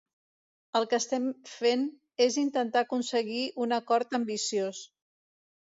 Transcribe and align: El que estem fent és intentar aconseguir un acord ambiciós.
El 0.79 0.87
que 0.93 0.99
estem 1.03 1.27
fent 1.57 1.83
és 2.27 2.39
intentar 2.45 2.83
aconseguir 2.87 3.45
un 3.67 3.79
acord 3.81 4.21
ambiciós. 4.23 4.85